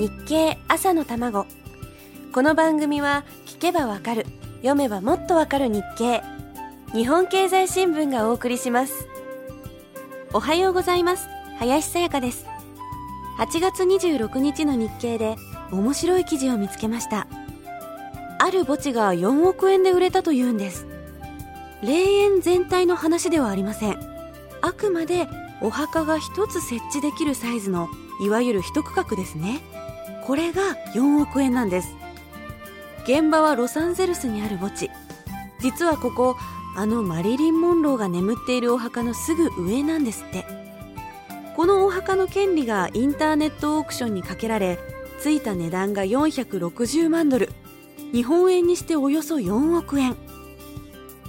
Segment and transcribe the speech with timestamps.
[0.00, 1.46] 日経朝の卵。
[2.32, 4.24] この番組は聞けばわかる。
[4.62, 6.22] 読めばもっとわかる日経。
[6.94, 9.06] 日本経済新聞がお送りします。
[10.32, 11.28] おはようございます。
[11.58, 12.46] 林さやかです。
[13.40, 15.36] 8月26日の日経で
[15.70, 17.26] 面白い記事を見つけました。
[18.38, 20.86] ある墓地が4億円で売れたというんです。
[21.82, 23.98] 霊園全体の話ではありません。
[24.62, 25.28] あくまで
[25.60, 27.90] お墓が一つ設置できるサイズの
[28.22, 29.60] いわゆる一区画ですね。
[30.30, 31.96] これが4億円なんです。
[33.02, 34.88] 現場はロサンゼルスにある墓地。
[35.58, 36.36] 実はここ
[36.76, 40.46] あのマリリン・モンローが眠っているお墓のすぐ上なんですって。
[41.56, 44.78] このお墓の権利がインターネットオークションにかけられ
[45.18, 47.48] ついた値段が460万ドル。
[48.12, 50.14] 日本円にしておよそ4億円。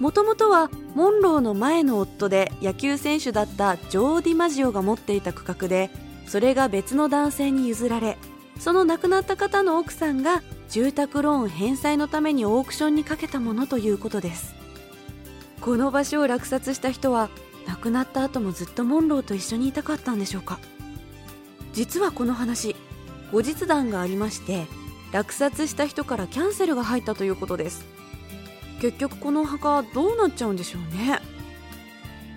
[0.00, 5.90] もともとはモンローの前の夫で野球選手だったジョー・ディマジオが持っていた区画で
[6.26, 8.16] それが別の男性に譲られ
[8.58, 14.54] その亡くなった方の奥さんが住宅ローン返済のためにオークションにかけたものということです。
[15.60, 17.28] この場所を落札した人は
[17.66, 20.58] 亡くなった後もずっとモンローと一緒にいたかったんでしょうか。
[21.72, 22.74] 実はこの話
[23.32, 24.66] 後日談がありまして
[25.12, 27.84] 落札した人からキャンセルが入ったということです。
[28.80, 31.20] 結局このお墓どうなっちゃうんでしょうね。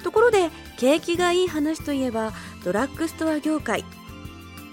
[0.03, 2.31] ところで景気がいい話といえば
[2.63, 3.83] ドラッグストア業界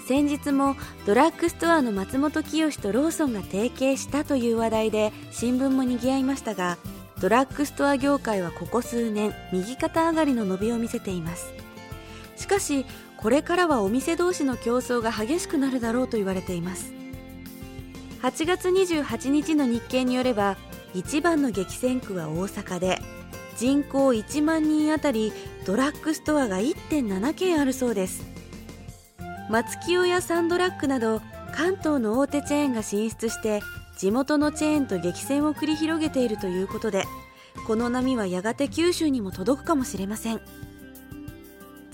[0.06, 6.78] 先日もドラッグストアの松本清とローソンが提携したという話題で新聞も賑わいましたが
[7.20, 11.52] ドラッグストア業界はここ数年右肩上がりの伸びを見せています。
[12.36, 16.92] しかしこれからはお店同士の競争が激しくなるだろうと言われています。
[18.22, 20.56] 8月28日の日経によれば
[20.94, 23.00] 一番の激戦区は大阪で
[23.56, 25.32] 人口1万人あたり
[25.64, 28.45] ドラッグストアが1.7件あるそうです。
[29.48, 31.20] 松清やサンドラッグなど
[31.52, 33.60] 関東の大手チェーンが進出して
[33.96, 37.04] 地元のチェーンと激戦を繰り広げているということで
[37.66, 40.40] この波はやがて九州にも届くかもしれません。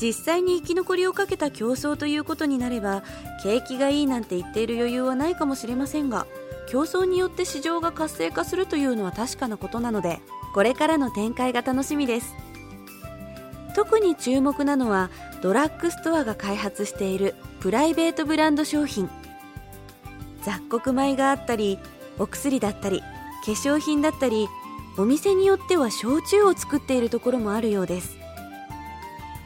[0.02, 3.04] 実際に生き残りをかけた競争ということになれば
[3.40, 6.26] 景気がいいなんて言っている余裕はないかもしれませんが
[6.66, 10.18] 競争によって市場が活性化するというのは確かなことなので
[10.54, 12.34] これからの展開が楽しみです。
[13.74, 15.10] 特に注目なのは
[15.42, 19.08] ドラッグストアが開発しているプライベートブランド商品。
[20.42, 21.78] 雑穀米があったり
[22.18, 24.48] お薬だったり化粧品だったり
[24.98, 28.16] お店によっては焼酎を作っているところもあるようです。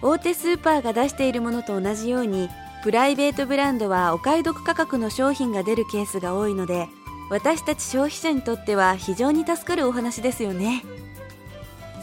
[0.03, 2.49] 大手スーパーが出しているものと同じように
[2.83, 6.89] プライベートブランドはお買い得価格の商品が出るケースが多いので
[7.31, 10.85] 私たち消費者にとっては非常に助かるお話ですよね。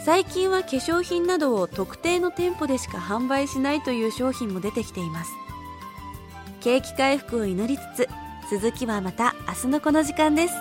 [0.04, 5.32] 最近は化粧品などを特定の店舗でしか販売しないという商品も出てきています。
[6.60, 8.08] 景気回復を祈りつつ
[8.50, 10.54] 続きはまた明日のこの時間です。